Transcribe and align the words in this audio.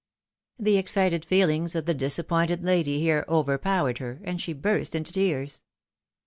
"The 0.57 0.77
excited 0.79 1.23
feelings 1.23 1.75
of 1.75 1.85
the 1.85 1.93
disappointed 1.93 2.63
lady 2.65 2.99
here 2.99 3.23
over 3.27 3.59
powered 3.59 3.99
her, 3.99 4.19
and 4.23 4.41
she 4.41 4.51
burst 4.51 4.95
into 4.95 5.13
tears. 5.13 5.61